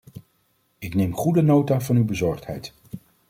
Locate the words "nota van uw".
1.41-2.05